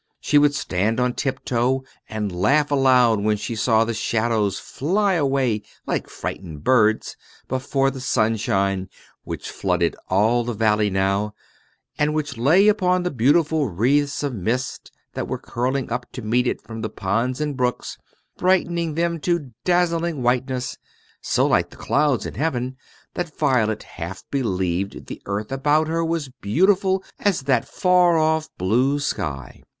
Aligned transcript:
She 0.19 0.39
would 0.39 0.55
stand 0.55 0.99
on 0.99 1.13
tiptoe, 1.13 1.83
and 2.09 2.31
laugh 2.31 2.71
aloud 2.71 3.19
when 3.21 3.37
she 3.37 3.53
saw 3.55 3.83
the 3.85 3.93
shadows 3.93 4.57
fly 4.57 5.13
away, 5.13 5.61
like 5.85 6.09
frightened 6.09 6.63
birds, 6.63 7.15
before 7.47 7.91
the 7.91 7.99
sunshine, 8.01 8.89
which 9.25 9.51
flooded 9.51 9.95
all 10.09 10.43
the 10.43 10.55
valley 10.55 10.89
now, 10.89 11.35
and 11.99 12.15
which 12.15 12.35
lay 12.35 12.67
upon 12.67 13.03
the 13.03 13.11
beautiful 13.11 13.69
wreaths 13.69 14.23
of 14.23 14.33
mist 14.33 14.91
that 15.13 15.27
went 15.27 15.43
curling 15.43 15.91
up 15.91 16.11
to 16.13 16.23
meet 16.23 16.47
it 16.47 16.63
from 16.63 16.81
the 16.81 16.89
ponds 16.89 17.39
and 17.39 17.55
brooks, 17.55 17.99
brightening 18.39 18.95
them 18.95 19.19
to 19.19 19.51
dazzling 19.63 20.23
whiteness 20.23 20.79
so 21.21 21.45
like 21.45 21.69
the 21.69 21.77
clouds 21.77 22.25
in 22.25 22.33
heaven 22.33 22.75
that 23.13 23.37
Violet 23.37 23.83
half 23.83 24.23
believed 24.31 25.05
the 25.05 25.21
earth 25.27 25.51
about 25.51 25.87
her 25.87 26.03
was 26.03 26.29
beautiful 26.41 27.03
as 27.19 27.41
that 27.41 27.67
far 27.67 28.17
off 28.17 28.49
blue 28.57 28.99
sky. 28.99 29.61